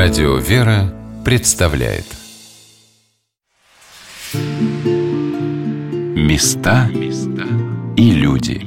[0.00, 2.04] Радио «Вера» представляет.
[6.14, 6.88] Места
[7.96, 8.60] и люди.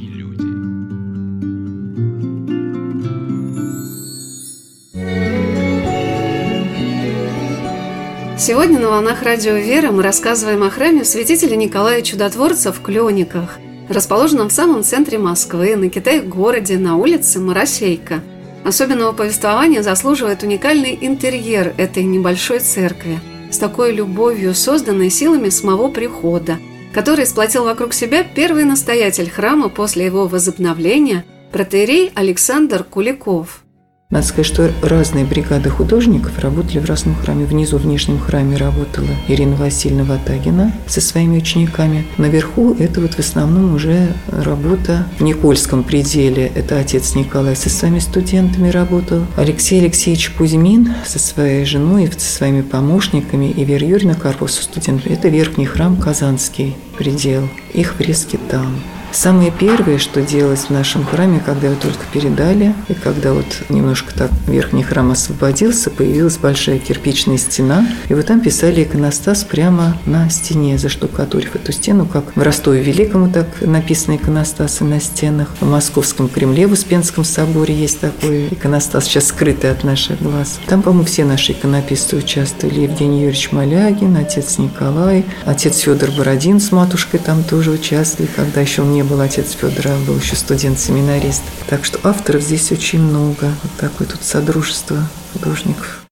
[8.37, 13.57] Сегодня на «Волнах Радио «Вера» мы рассказываем о храме святителя Николая Чудотворца в Клёниках,
[13.87, 18.19] расположенном в самом центре Москвы, на Китай-городе, на улице Моросейка–
[18.63, 23.19] Особенного повествования заслуживает уникальный интерьер этой небольшой церкви,
[23.51, 26.57] с такой любовью, созданной силами самого прихода,
[26.93, 33.63] который сплотил вокруг себя первый настоятель храма после его возобновления, протеерей Александр Куликов–
[34.11, 37.45] надо сказать, что разные бригады художников работали в разном храме.
[37.45, 42.05] Внизу, в нижнем храме работала Ирина Васильевна Ватагина со своими учениками.
[42.17, 46.51] Наверху это вот в основном уже работа в Никольском пределе.
[46.53, 49.25] Это отец Николай со своими студентами работал.
[49.37, 53.45] Алексей Алексеевич Кузьмин со своей женой и со своими помощниками.
[53.45, 55.13] И Вера Юрьевна Карпов со студентами.
[55.13, 57.47] Это верхний храм Казанский предел.
[57.73, 58.75] Их фрески там.
[59.13, 64.13] Самое первое, что делалось в нашем храме, когда его только передали, и когда вот немножко
[64.13, 70.29] так верхний храм освободился, появилась большая кирпичная стена, и вот там писали иконостас прямо на
[70.29, 76.29] стене, заштукатурив эту стену, как в Ростове Великому так написаны иконостасы на стенах, в Московском
[76.29, 80.59] Кремле, в Успенском соборе есть такой иконостас, сейчас скрытый от наших глаз.
[80.67, 82.81] Там, по-моему, все наши иконописцы участвовали.
[82.81, 88.81] Евгений Юрьевич Малягин, отец Николай, отец Федор Бородин с матушкой там тоже участвовали, когда еще
[88.81, 91.43] он не был отец Федора, был еще студент-семинарист.
[91.67, 93.51] Так что авторов здесь очень много.
[93.63, 94.97] Вот такое тут содружество
[95.33, 96.05] художников.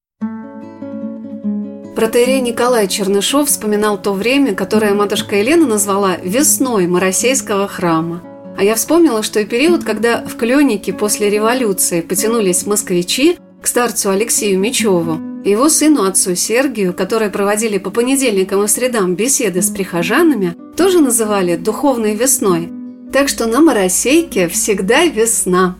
[1.95, 8.23] Протеерей Николай Чернышов вспоминал то время, которое матушка Елена назвала «весной Моросейского храма».
[8.57, 14.11] А я вспомнила, что и период, когда в Клёнике после революции потянулись москвичи к старцу
[14.11, 19.69] Алексею Мечеву, и его сыну отцу Сергию, которые проводили по понедельникам и средам беседы с
[19.69, 22.69] прихожанами, тоже называли «духовной весной»,
[23.11, 25.75] так что на Моросейке всегда весна.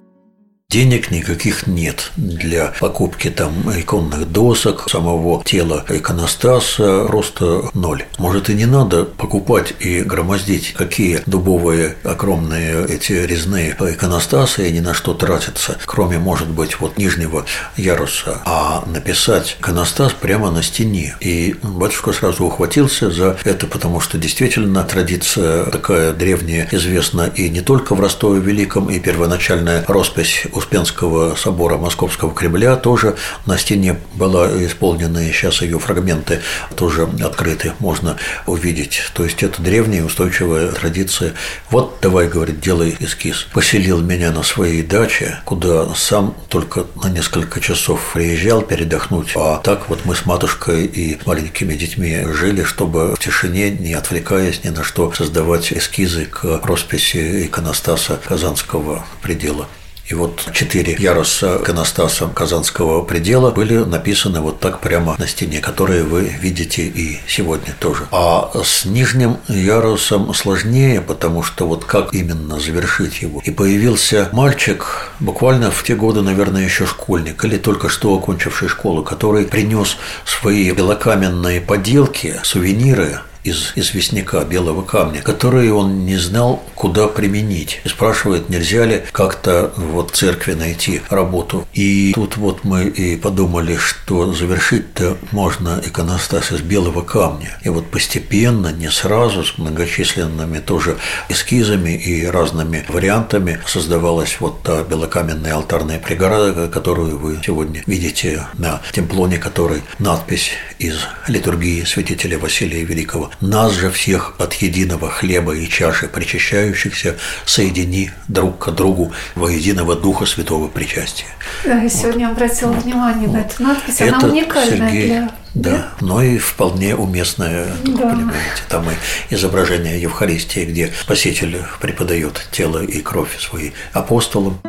[0.71, 8.03] Денег никаких нет для покупки там иконных досок, самого тела иконостаса просто ноль.
[8.19, 14.79] Может и не надо покупать и громоздить, какие дубовые огромные эти резные иконостасы и ни
[14.79, 21.15] на что тратятся, кроме, может быть, вот нижнего яруса, а написать иконостас прямо на стене.
[21.19, 27.61] И батюшка сразу ухватился за это, потому что действительно традиция такая древняя известна и не
[27.61, 33.15] только в Ростове Великом, и первоначальная роспись Успенского собора Московского Кремля тоже
[33.45, 36.41] на стене была исполнена, и сейчас ее фрагменты
[36.75, 39.01] тоже открыты, можно увидеть.
[39.13, 41.33] То есть это древняя устойчивая традиция.
[41.71, 43.47] Вот давай, говорит, делай эскиз.
[43.53, 49.31] Поселил меня на своей даче, куда сам только на несколько часов приезжал передохнуть.
[49.35, 54.63] А так вот мы с матушкой и маленькими детьми жили, чтобы в тишине, не отвлекаясь
[54.65, 59.69] ни на что, создавать эскизы к росписи иконостаса Казанского предела.
[60.09, 66.03] И вот четыре яруса иконостаса Казанского предела были написаны вот так прямо на стене, которые
[66.03, 68.07] вы видите и сегодня тоже.
[68.11, 73.39] А с нижним ярусом сложнее, потому что вот как именно завершить его.
[73.45, 79.03] И появился мальчик, буквально в те годы, наверное, еще школьник, или только что окончивший школу,
[79.03, 87.07] который принес свои белокаменные поделки, сувениры из известняка белого камня, которые он не знал, куда
[87.07, 87.81] применить.
[87.83, 91.67] И спрашивает, нельзя ли как-то вот в церкви найти работу.
[91.73, 97.57] И тут вот мы и подумали, что завершить-то можно иконостас из белого камня.
[97.63, 100.97] И вот постепенно, не сразу, с многочисленными тоже
[101.29, 108.81] эскизами и разными вариантами создавалась вот та белокаменная алтарная преграда, которую вы сегодня видите на
[108.91, 115.67] темплоне, который надпись из литургии святителя Василия Великого нас же всех от единого хлеба и
[115.67, 121.27] чаши причащающихся соедини друг к другу во единого Духа Святого Причастия.
[121.63, 122.37] Да, я сегодня вот.
[122.37, 123.35] обратила внимание вот.
[123.35, 128.09] на эту надпись, она Это уникальная Сергей, для да, да, но и вполне уместная, да.
[128.09, 128.61] понимаете.
[128.69, 134.59] Там и изображение Евхаристии, где Спаситель преподает тело и кровь свои апостолам.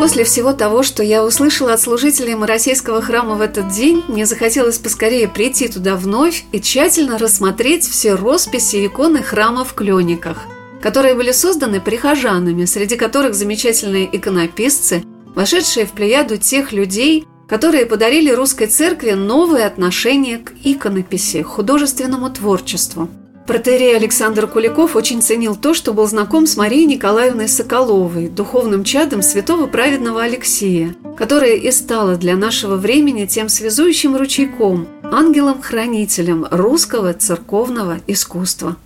[0.00, 4.78] После всего того, что я услышала от служителей Моросейского храма в этот день, мне захотелось
[4.78, 10.38] поскорее прийти туда вновь и тщательно рассмотреть все росписи и иконы храма в Клёниках,
[10.80, 15.04] которые были созданы прихожанами, среди которых замечательные иконописцы,
[15.34, 23.10] вошедшие в плеяду тех людей, которые подарили русской церкви новое отношение к иконописи, художественному творчеству–
[23.46, 29.22] Протерей Александр Куликов очень ценил то, что был знаком с Марией Николаевной Соколовой, духовным чадом
[29.22, 37.98] святого праведного Алексея, которое и стало для нашего времени тем связующим ручейком, ангелом-хранителем русского церковного
[38.06, 38.76] искусства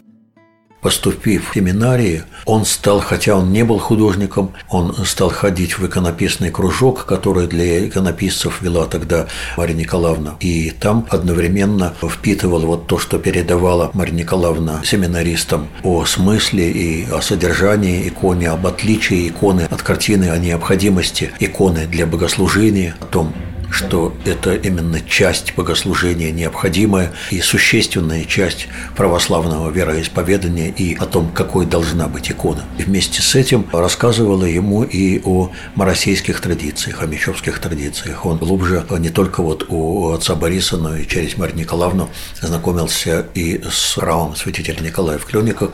[0.85, 6.51] поступив в семинарии, он стал, хотя он не был художником, он стал ходить в иконописный
[6.51, 9.27] кружок, который для иконописцев вела тогда
[9.57, 10.37] Мария Николаевна.
[10.41, 17.23] И там одновременно впитывал вот то, что передавала Мария Николаевна семинаристам о смысле и о
[17.23, 23.33] содержании иконы, об отличии иконы от картины, о необходимости иконы для богослужения, о том,
[23.75, 31.67] что это именно часть богослужения, необходимая и существенная часть православного вероисповедания и о том, какой
[31.67, 32.65] должна быть икона.
[32.79, 38.25] И вместе с этим рассказывала ему и о маросейских традициях, о мещовских традициях.
[38.25, 42.09] Он глубже не только вот у отца Бориса, но и через Марию Николаевну
[42.41, 45.73] знакомился и с храмом святителя Николая в Клёниках,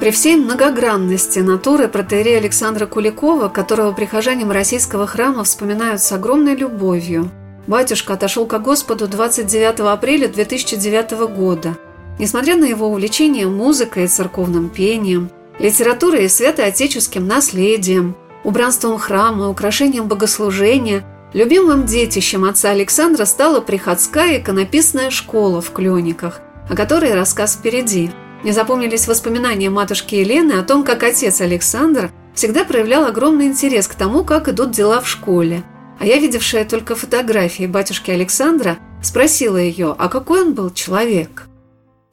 [0.00, 7.30] при всей многогранности натуры протеерея Александра Куликова, которого прихожане российского храма вспоминают с огромной любовью,
[7.66, 11.76] батюшка отошел ко Господу 29 апреля 2009 года.
[12.20, 18.14] Несмотря на его увлечение музыкой и церковным пением, литературой и святоотеческим наследием,
[18.44, 26.40] убранством храма, украшением богослужения, любимым детищем отца Александра стала приходская иконописная школа в Клёниках,
[26.70, 28.12] о которой рассказ впереди–
[28.42, 33.94] мне запомнились воспоминания матушки Елены о том, как отец Александр всегда проявлял огромный интерес к
[33.94, 35.64] тому, как идут дела в школе.
[35.98, 41.47] А я, видевшая только фотографии батюшки Александра, спросила ее, а какой он был человек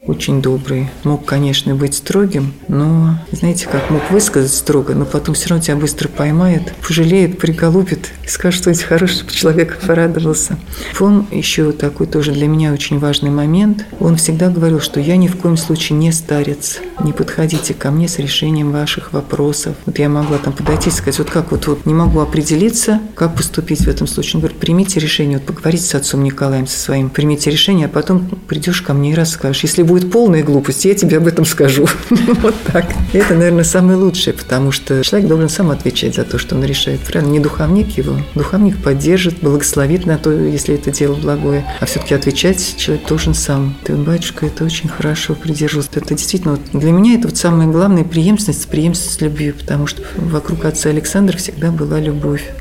[0.08, 0.90] очень добрый.
[1.04, 5.76] Мог, конечно, быть строгим, но, знаете, как мог высказать строго, но потом все равно тебя
[5.76, 10.58] быстро поймает, пожалеет, приколупит и скажет, что эти хороший человек порадовался.
[11.00, 13.86] Он еще такой тоже для меня очень важный момент.
[14.00, 16.80] Он всегда говорил, что я ни в коем случае не старец.
[17.04, 19.76] Не подходите ко мне с решением ваших вопросов.
[19.86, 23.36] Вот я могла там подойти и сказать, вот как вот, вот не могу определиться, как
[23.36, 24.36] поступить в этом случае.
[24.36, 28.28] Он говорит, примите решение, вот поговорите с отцом Николаем, со своим, примите решение, а потом
[28.48, 29.64] придешь ко мне и расскажешь.
[29.64, 31.88] Если будет будет полная глупость, я тебе об этом скажу.
[32.10, 32.86] вот так.
[33.14, 37.00] Это, наверное, самое лучшее, потому что человек должен сам отвечать за то, что он решает.
[37.00, 37.32] Правильно?
[37.32, 38.18] Не духовник его.
[38.36, 41.66] Духовник поддержит, благословит на то, если это дело благое.
[41.80, 43.74] А все-таки отвечать человек должен сам.
[43.86, 45.92] Ты, батюшка, это очень хорошо придерживался.
[45.94, 50.66] Это действительно, вот для меня это вот самое главное преемственность, преемственность любви, потому что вокруг
[50.66, 52.52] отца Александра всегда была любовь.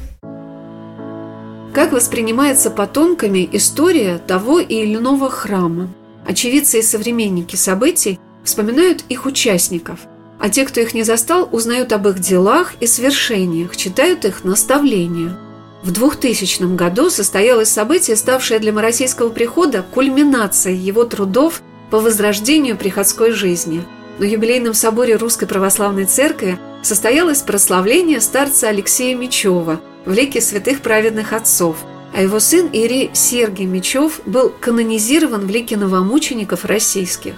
[1.73, 5.89] Как воспринимается потомками история того или иного храма?
[6.26, 10.00] Очевидцы и современники событий вспоминают их участников,
[10.41, 15.38] а те, кто их не застал, узнают об их делах и свершениях, читают их наставления.
[15.82, 23.32] В 2000 году состоялось событие, ставшее для Моросийского прихода кульминацией его трудов по возрождению приходской
[23.32, 23.85] жизни.
[24.19, 31.35] На юбилейном соборе Русской Православной Церкви состоялось прославление старца Алексея Мечева в лике святых праведных
[31.35, 31.76] отцов–
[32.14, 37.34] а его сын Иерей Сергий Мечев был канонизирован в лике новомучеников российских.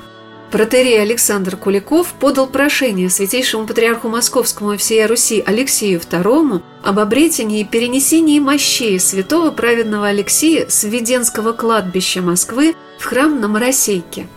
[0.50, 7.60] Протерей Александр Куликов подал прошение святейшему патриарху Московскому и всея Руси Алексею II об обретении
[7.60, 14.28] и перенесении мощей святого праведного Алексея с Введенского кладбища Москвы в храм на Моросейке.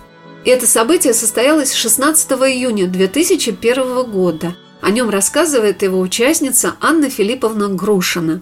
[0.46, 4.56] Это событие состоялось 16 июня 2001 года.
[4.82, 8.42] О нем рассказывает его участница Анна Филипповна Грушина.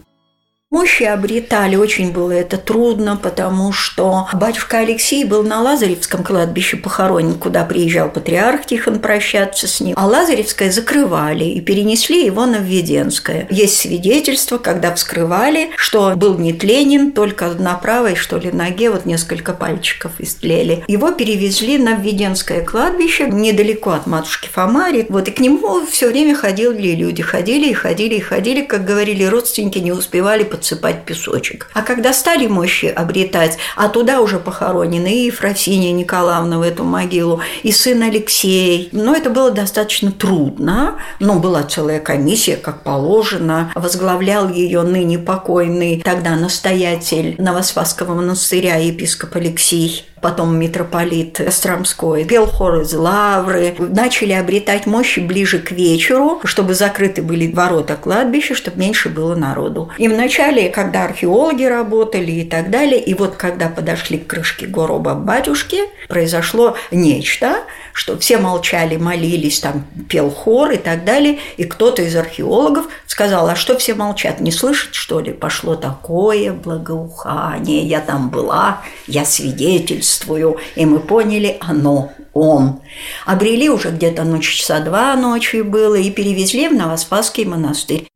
[0.70, 7.36] Мощи обретали, очень было это трудно, потому что батюшка Алексей был на Лазаревском кладбище похоронен,
[7.36, 9.96] куда приезжал патриарх Тихон прощаться с ним.
[9.98, 13.48] А Лазаревское закрывали и перенесли его на Введенское.
[13.50, 19.06] Есть свидетельство, когда вскрывали, что был не тленен, только на правой, что ли, ноге вот
[19.06, 20.84] несколько пальчиков истлели.
[20.90, 25.06] Его перевезли на Введенское кладбище, недалеко от матушки Фомари.
[25.08, 27.24] Вот и к нему все время ходили люди.
[27.24, 31.70] Ходили и ходили и ходили, как говорили родственники, не успевали подсыпать песочек.
[31.74, 37.42] А когда стали мощи обретать, а туда уже похоронены и Ефросиния Николаевна в эту могилу,
[37.62, 38.90] и сын Алексей.
[38.92, 43.72] Но это было достаточно трудно, но была целая комиссия, как положено.
[43.76, 52.82] Возглавлял ее ныне покойный тогда настоятель Новоспасского монастыря епископ Алексей потом митрополит Стромской, пел хор
[52.82, 59.10] из Лавры, начали обретать мощи ближе к вечеру, чтобы закрыты были ворота кладбища, чтобы меньше
[59.10, 59.92] было народу.
[59.98, 65.14] И вначале, когда археологи работали и так далее, и вот когда подошли к крышке гроба
[65.14, 67.64] батюшки, произошло нечто,
[67.98, 73.50] что все молчали, молились, там пел хор и так далее, и кто-то из археологов сказал,
[73.50, 75.34] а что все молчат, не слышат, что ли?
[75.34, 80.58] Пошло такое благоухание, я там была, я свидетель свидетельствую.
[80.76, 82.80] И мы поняли, оно, он.
[83.26, 88.08] Обрели уже где-то ну, часа два ночью было и перевезли в Новоспасский монастырь.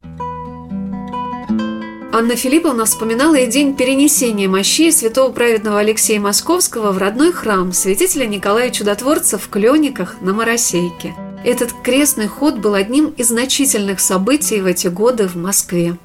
[2.14, 8.26] Анна Филипповна вспоминала и день перенесения мощей святого праведного Алексея Московского в родной храм святителя
[8.26, 11.16] Николая Чудотворца в Клёниках на Моросейке.
[11.46, 15.96] Этот крестный ход был одним из значительных событий в эти годы в Москве.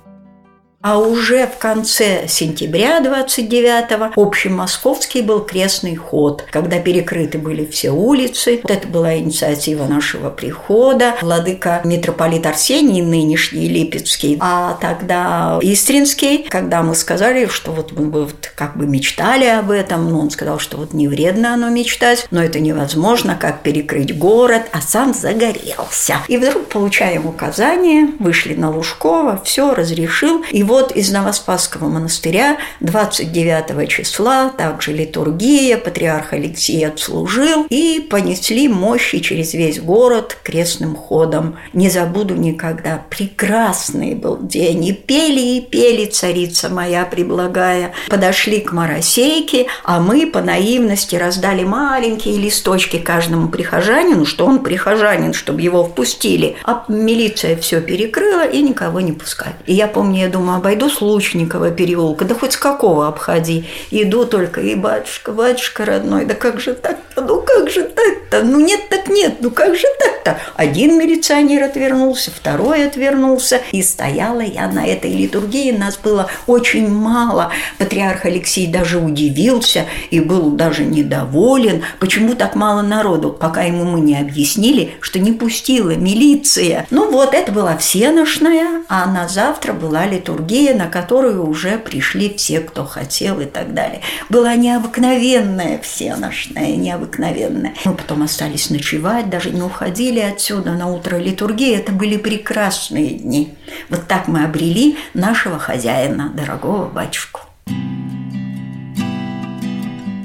[0.82, 8.60] А уже в конце сентября 29-го общемосковский был крестный ход, когда перекрыты были все улицы.
[8.62, 11.14] Вот это была инициатива нашего прихода.
[11.22, 18.52] Владыка митрополит Арсений, нынешний Липецкий, а тогда Истринский, когда мы сказали, что вот мы вот
[18.54, 22.44] как бы мечтали об этом, но он сказал, что вот не вредно оно мечтать, но
[22.44, 26.18] это невозможно, как перекрыть город, а сам загорелся.
[26.28, 33.88] И вдруг получаем указание, вышли на Лужкова, все разрешил, и вот из Новоспасского монастыря 29
[33.88, 41.56] числа также литургия, патриарх Алексей отслужил и понесли мощи через весь город крестным ходом.
[41.72, 43.04] Не забуду никогда.
[43.08, 44.84] Прекрасный был день.
[44.86, 47.92] И пели, и пели царица моя приблагая.
[48.08, 55.32] Подошли к Моросейке, а мы по наивности раздали маленькие листочки каждому прихожанину, что он прихожанин,
[55.32, 56.56] чтобы его впустили.
[56.64, 59.54] А милиция все перекрыла и никого не пускали.
[59.66, 63.66] И я помню, я думаю, обойду с Лучникова переулка, да хоть с какого обходи.
[63.90, 68.60] Иду только, и батюшка, батюшка родной, да как же так-то, ну как же так-то, ну
[68.60, 70.38] нет так нет, ну как же так-то.
[70.54, 77.52] Один милиционер отвернулся, второй отвернулся, и стояла я на этой литургии, нас было очень мало.
[77.78, 84.00] Патриарх Алексей даже удивился и был даже недоволен, почему так мало народу, пока ему мы
[84.00, 86.86] не объяснили, что не пустила милиция.
[86.90, 92.32] Ну вот, это была всеношная, а на завтра была литургия Пангея, на которую уже пришли
[92.36, 94.02] все, кто хотел и так далее.
[94.28, 97.74] Была необыкновенная всеношная, необыкновенная.
[97.84, 101.74] Мы потом остались ночевать, даже не уходили отсюда на утро литургии.
[101.74, 103.54] Это были прекрасные дни.
[103.88, 107.40] Вот так мы обрели нашего хозяина, дорогого батюшку.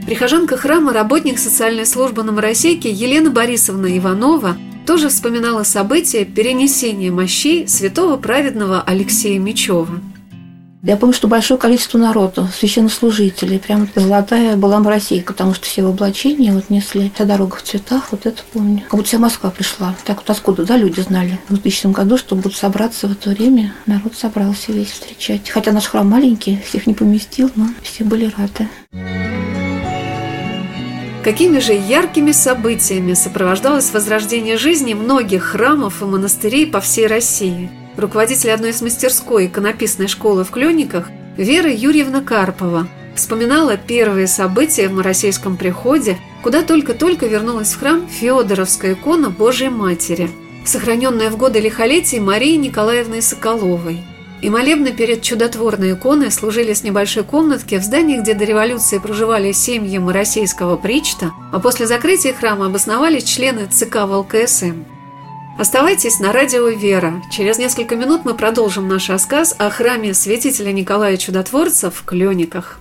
[0.05, 7.67] Прихожанка храма, работник социальной службы на Моросейке Елена Борисовна Иванова тоже вспоминала события перенесения мощей
[7.67, 10.01] святого праведного Алексея Мечева.
[10.83, 15.89] Я помню, что большое количество народу, священнослужителей, прям золотая была Российка, потому что все в
[15.89, 18.81] облачении вот несли, вся дорога в цветах, вот это помню.
[18.81, 19.95] Как будто вся Москва пришла.
[20.05, 23.75] Так вот откуда, да, люди знали в 2000 году, что будут собраться в это время.
[23.85, 25.51] Народ собрался весь встречать.
[25.51, 28.67] Хотя наш храм маленький, всех не поместил, но все были рады.
[31.23, 38.51] Какими же яркими событиями сопровождалось возрождение жизни многих храмов и монастырей по всей России– руководитель
[38.51, 45.57] одной из мастерской иконописной школы в Клёниках, Вера Юрьевна Карпова, вспоминала первые события в Моросейском
[45.57, 50.29] приходе, куда только-только вернулась в храм Феодоровская икона Божией Матери,
[50.65, 54.01] сохраненная в годы лихолетий Марии Николаевны Соколовой.
[54.41, 59.51] И молебны перед чудотворной иконой служили с небольшой комнатки в здании, где до революции проживали
[59.51, 64.83] семьи Моросейского причта, а после закрытия храма обосновались члены ЦК ВЛКСМ.
[65.59, 67.21] Оставайтесь на радио «Вера».
[67.31, 72.80] Через несколько минут мы продолжим наш рассказ о храме святителя Николая Чудотворца в Клёниках.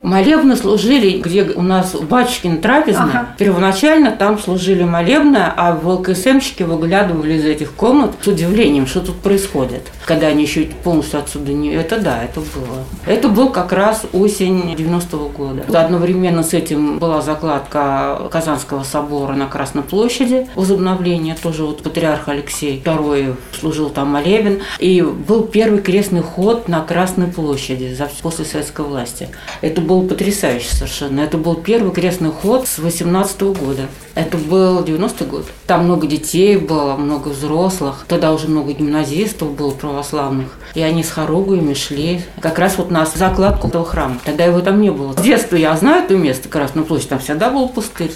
[0.00, 3.04] Молебны служили, где у нас Батюшкин трапезная.
[3.06, 3.28] Ага.
[3.36, 9.16] Первоначально там служили молебны, а в ЛКСМщики выглядывали из этих комнат с удивлением, что тут
[9.16, 9.90] происходит.
[10.06, 11.74] Когда они еще полностью отсюда не...
[11.74, 12.84] Это да, это было.
[13.06, 15.64] Это был как раз осень 90-го года.
[15.76, 20.46] Одновременно с этим была закладка Казанского собора на Красной площади.
[20.54, 24.60] Возобновление тоже вот патриарх Алексей II служил там молебен.
[24.78, 29.28] И был первый крестный ход на Красной площади после советской власти.
[29.60, 31.20] Это был потрясающе совершенно.
[31.20, 33.86] Это был первый крестный ход с 18 -го года.
[34.14, 35.46] Это был 90-й год.
[35.66, 38.04] Там много детей было, много взрослых.
[38.06, 40.58] Тогда уже много гимназистов было православных.
[40.74, 44.18] И они с хоругвями шли как раз вот на закладку этого храма.
[44.24, 45.14] Тогда его там не было.
[45.14, 47.08] С детства я знаю это место, Красную площадь.
[47.08, 48.12] Там всегда был пустырь.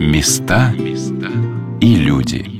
[0.00, 0.72] Места
[1.80, 2.55] и люди.